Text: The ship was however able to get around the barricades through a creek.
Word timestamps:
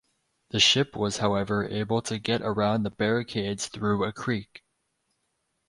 The 0.49 0.59
ship 0.59 0.95
was 0.95 1.17
however 1.17 1.63
able 1.67 2.01
to 2.01 2.17
get 2.17 2.41
around 2.41 2.81
the 2.81 2.89
barricades 2.89 3.67
through 3.67 4.03
a 4.03 4.11
creek. 4.11 4.63